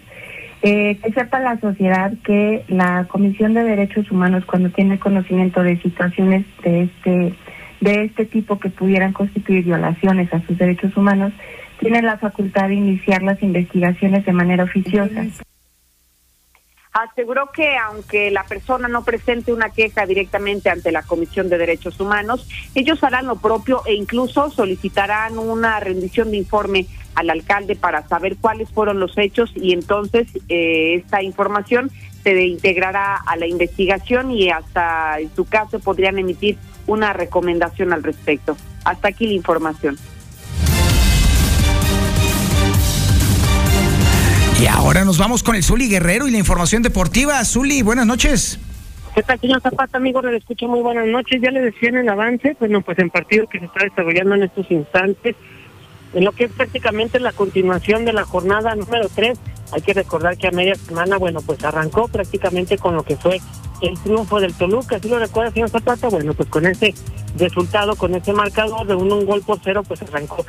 [0.63, 5.81] Eh, que sepa la sociedad que la Comisión de Derechos Humanos cuando tiene conocimiento de
[5.81, 7.33] situaciones de este
[7.81, 11.33] de este tipo que pudieran constituir violaciones a sus derechos humanos,
[11.79, 15.25] tiene la facultad de iniciar las investigaciones de manera oficiosa.
[16.93, 21.99] Aseguró que aunque la persona no presente una queja directamente ante la Comisión de Derechos
[21.99, 28.05] Humanos, ellos harán lo propio e incluso solicitarán una rendición de informe al alcalde para
[28.07, 31.89] saber cuáles fueron los hechos y entonces eh, esta información
[32.23, 36.57] se integrará a la investigación y hasta en su caso podrían emitir
[36.91, 38.57] una recomendación al respecto.
[38.83, 39.97] Hasta aquí la información.
[44.61, 47.43] Y ahora nos vamos con el Zuli Guerrero y la información deportiva.
[47.45, 48.59] Zuli, buenas noches.
[49.15, 50.21] ¿Qué tal, señor Zapata, amigo?
[50.21, 51.41] Le escucho muy buenas noches.
[51.41, 54.43] Ya le decía en el avance, bueno, pues en partido que se está desarrollando en
[54.43, 55.35] estos instantes,
[56.13, 59.37] en lo que es prácticamente la continuación de la jornada número 3.
[59.71, 63.39] Hay que recordar que a media semana, bueno, pues arrancó prácticamente con lo que fue
[63.81, 64.99] el triunfo del Toluca.
[64.99, 66.93] Si lo recuerda, señor Zapata, bueno, pues con ese
[67.37, 70.45] resultado, con ese marcador de un, un gol por cero, pues arrancó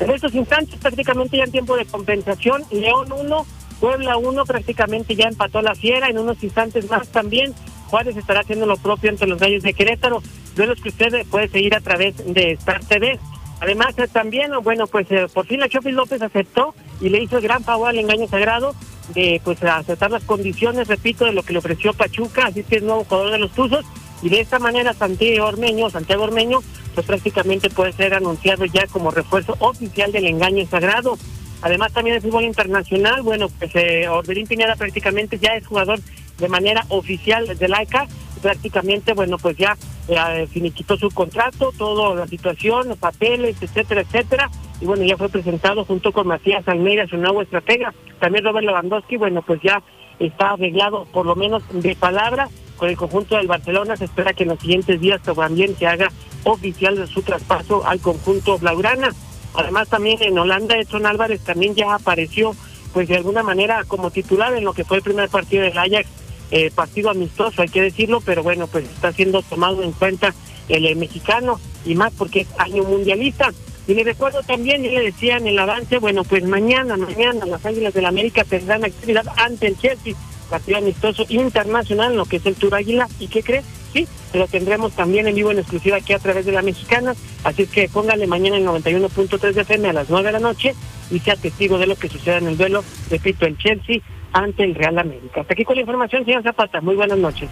[0.00, 3.46] en estos instantes, prácticamente ya en tiempo de compensación, León 1,
[3.80, 7.54] Puebla 1 prácticamente ya empató la fiera, en unos instantes más también.
[7.88, 10.22] Juárez estará haciendo lo propio ante los Gallos de Querétaro.
[10.56, 13.18] los que usted puede seguir a través de Star TV.
[13.64, 17.42] Además, también, bueno, pues eh, por fin la Chofis López aceptó y le hizo el
[17.42, 18.74] gran favor al engaño sagrado
[19.14, 22.82] de pues aceptar las condiciones, repito, de lo que le ofreció Pachuca, así que es
[22.82, 23.86] nuevo jugador de los Tuzos.
[24.20, 26.60] Y de esta manera Santiago Ormeño, Santiago Ormeño,
[26.94, 31.16] pues prácticamente puede ser anunciado ya como refuerzo oficial del engaño sagrado.
[31.62, 36.00] Además también el fútbol internacional, bueno, pues eh, Orberín Pineda prácticamente ya es jugador
[36.36, 38.08] de manera oficial de laica
[38.44, 39.74] prácticamente, bueno, pues ya
[40.06, 44.50] eh, finiquitó su contrato, toda la situación, los papeles, etcétera, etcétera.
[44.82, 47.94] Y bueno, ya fue presentado junto con Matías Almeida, su nuevo estratega.
[48.20, 49.82] También Robert Lewandowski, bueno, pues ya
[50.18, 53.96] está arreglado, por lo menos de palabra, con el conjunto del Barcelona.
[53.96, 56.08] Se espera que en los siguientes días también se haga
[56.44, 59.08] oficial de su traspaso al conjunto Blaugrana.
[59.54, 62.54] Además, también en Holanda, Edson Álvarez también ya apareció,
[62.92, 66.23] pues de alguna manera, como titular en lo que fue el primer partido del Ajax
[66.56, 70.32] eh, partido amistoso, hay que decirlo, pero bueno, pues está siendo tomado en cuenta
[70.68, 73.52] el, mexicano y más porque es año mundialista.
[73.88, 77.66] Y le recuerdo también, y le decía en el avance, bueno, pues mañana, mañana las
[77.66, 80.14] Águilas del la América tendrán actividad ante el Chelsea,
[80.48, 83.08] partido amistoso internacional, lo que es el Tour Águila.
[83.18, 83.64] ¿Y qué cree?
[83.92, 87.16] Sí, lo tendremos también en vivo en exclusiva aquí a través de la mexicana.
[87.42, 90.72] Así es que póngale mañana el 91.3 de FM a las 9 de la noche
[91.10, 94.02] y sea testigo de lo que suceda en el duelo, repito, el Chelsea
[94.34, 95.40] ante el Real América.
[95.40, 96.80] Hasta aquí con la información, señor Zapata.
[96.80, 97.48] Muy buenas noches.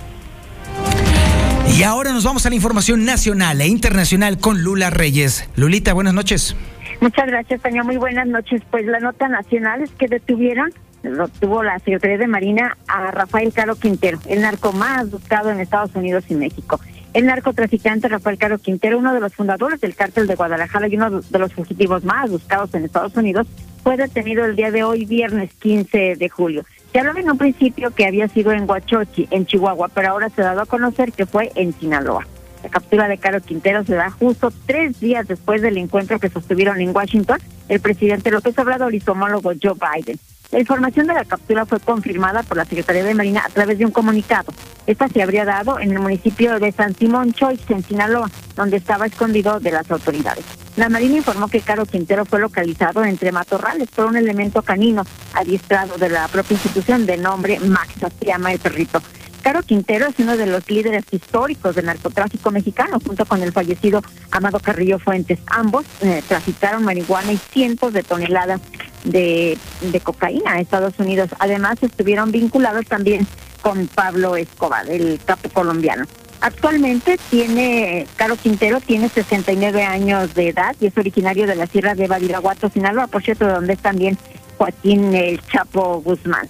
[1.78, 5.48] Y ahora nos vamos a la información nacional e internacional con Lula Reyes.
[5.56, 6.54] Lulita, buenas noches.
[7.00, 7.84] Muchas gracias, señor.
[7.84, 8.62] Muy buenas noches.
[8.70, 10.70] Pues la nota nacional es que detuvieron,
[11.02, 15.60] lo tuvo la Secretaría de Marina, a Rafael Caro Quintero, el narco más buscado en
[15.60, 16.80] Estados Unidos y México.
[17.14, 21.20] El narcotraficante Rafael Caro Quintero, uno de los fundadores del cártel de Guadalajara y uno
[21.20, 23.46] de los fugitivos más buscados en Estados Unidos,
[23.82, 26.64] fue detenido el día de hoy, viernes 15 de julio.
[26.92, 30.42] Se hablaba en un principio que había sido en Huachochi, en Chihuahua, pero ahora se
[30.42, 32.26] ha dado a conocer que fue en Sinaloa.
[32.62, 36.80] La captura de Caro Quintero se da justo tres días después del encuentro que sostuvieron
[36.80, 40.18] en Washington el presidente López Obrador y su homólogo Joe Biden.
[40.52, 43.86] La información de la captura fue confirmada por la Secretaría de Marina a través de
[43.86, 44.52] un comunicado.
[44.86, 49.06] Esta se habría dado en el municipio de San Simón Choice, en Sinaloa, donde estaba
[49.06, 50.44] escondido de las autoridades.
[50.76, 55.96] La Marina informó que Caro Quintero fue localizado entre matorrales por un elemento canino adiestrado
[55.96, 59.00] de la propia institución de nombre Max, se llama el perrito.
[59.40, 64.02] Caro Quintero es uno de los líderes históricos del narcotráfico mexicano, junto con el fallecido
[64.30, 65.40] Amado Carrillo Fuentes.
[65.46, 68.60] Ambos eh, traficaron marihuana y cientos de toneladas
[69.04, 71.30] de, de cocaína a Estados Unidos.
[71.38, 73.26] Además, estuvieron vinculados también
[73.62, 76.04] con Pablo Escobar, el capo colombiano.
[76.40, 81.94] Actualmente tiene, Caro Quintero tiene 69 años de edad y es originario de la Sierra
[81.94, 84.18] de Badiraguato, Sinaloa, por cierto, donde es también
[84.58, 86.48] Joaquín el Chapo Guzmán.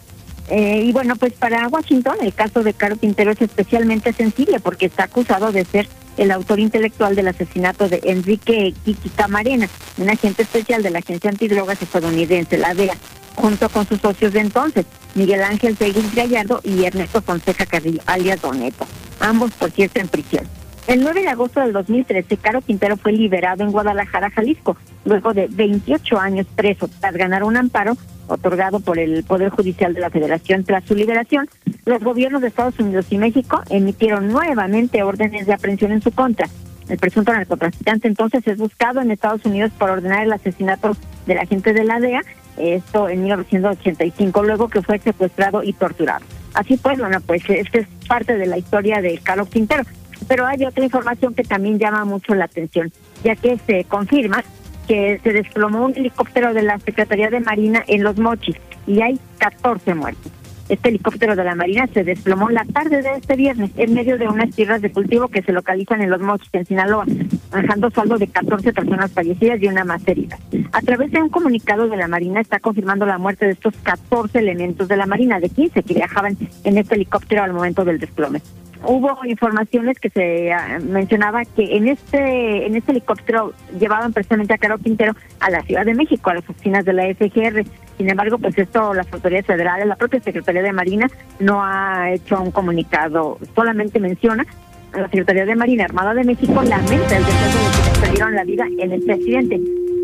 [0.48, 4.86] Eh, y bueno, pues para Washington el caso de Caro Quintero es especialmente sensible porque
[4.86, 5.86] está acusado de ser
[6.16, 11.30] el autor intelectual del asesinato de Enrique Kiki Camarena, un agente especial de la Agencia
[11.30, 12.94] Antidrogas estadounidense, la DEA,
[13.34, 18.40] junto con sus socios de entonces, Miguel Ángel Seguín Gallardo y Ernesto Fonseca Carrillo, alias
[18.40, 18.86] Doneto,
[19.20, 20.44] ambos por cierto en prisión.
[20.88, 25.46] El 9 de agosto del 2013, Caro Quintero fue liberado en Guadalajara, Jalisco, luego de
[25.48, 27.96] 28 años preso tras ganar un amparo
[28.32, 31.48] otorgado por el Poder Judicial de la Federación tras su liberación.
[31.84, 36.48] Los gobiernos de Estados Unidos y México emitieron nuevamente órdenes de aprehensión en su contra.
[36.88, 41.72] El presunto narcotraficante entonces es buscado en Estados Unidos por ordenar el asesinato del agente
[41.72, 42.22] de la DEA,
[42.56, 46.24] esto en 1985, luego que fue secuestrado y torturado.
[46.54, 49.84] Así pues, bueno, pues esta es parte de la historia de Carlos Quintero.
[50.28, 52.92] Pero hay otra información que también llama mucho la atención,
[53.24, 54.44] ya que se confirma
[54.86, 58.56] que se desplomó un helicóptero de la Secretaría de Marina en Los Mochis
[58.86, 60.32] y hay 14 muertos.
[60.68, 64.28] Este helicóptero de la Marina se desplomó la tarde de este viernes en medio de
[64.28, 67.04] unas tierras de cultivo que se localizan en Los Mochis, en Sinaloa,
[67.52, 70.38] dejando saldo de 14 personas fallecidas y una más herida.
[70.72, 74.38] A través de un comunicado de la Marina está confirmando la muerte de estos 14
[74.38, 78.40] elementos de la Marina, de 15 que viajaban en este helicóptero al momento del desplome
[78.84, 84.58] hubo informaciones que se ah, mencionaba que en este en este helicóptero llevaban precisamente a
[84.58, 87.64] Caro Quintero a la Ciudad de México, a las oficinas de la FGR.
[87.96, 91.08] Sin embargo, pues esto las autoridades federales, la propia Secretaría de Marina
[91.38, 94.46] no ha hecho un comunicado, solamente menciona
[94.92, 98.44] a la Secretaría de Marina Armada de México lamenta el deceso de quienes perdieron la
[98.44, 99.60] vida en este accidente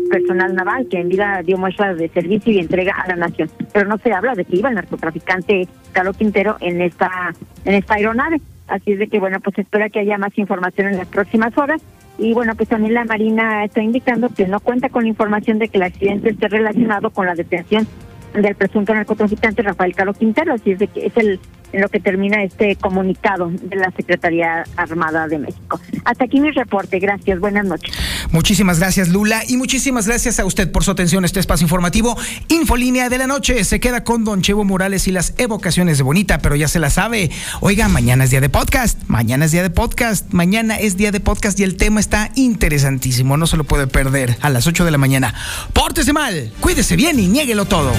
[0.09, 3.49] personal naval que en vida dio muestras de servicio y entrega a la nación.
[3.71, 7.33] Pero no se habla de que iba el narcotraficante Caro Quintero en esta
[7.65, 8.41] en esta aeronave.
[8.69, 11.81] Así es de que, bueno, pues espera que haya más información en las próximas horas.
[12.17, 15.77] Y bueno, pues también la Marina está indicando que no cuenta con información de que
[15.77, 17.87] el accidente esté relacionado con la detención
[18.33, 21.39] del presunto narcotraficante Rafael Caro Quintero, así es de que es el
[21.71, 25.79] en lo que termina este comunicado de la Secretaría Armada de México.
[26.05, 27.93] Hasta aquí mi reporte, gracias, buenas noches.
[28.31, 32.17] Muchísimas gracias Lula y muchísimas gracias a usted por su atención a este espacio informativo.
[32.47, 36.39] Infolínea de la noche se queda con Don Chevo Morales y las evocaciones de Bonita,
[36.39, 37.31] pero ya se la sabe.
[37.61, 41.19] Oiga, mañana es día de podcast, mañana es día de podcast, mañana es día de
[41.19, 44.91] podcast y el tema está interesantísimo, no se lo puede perder a las 8 de
[44.91, 45.33] la mañana.
[45.73, 47.93] Pórtese mal, cuídese bien y niéguelo todo.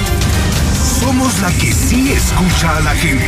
[1.00, 3.24] Somos la que sí escucha a la gente.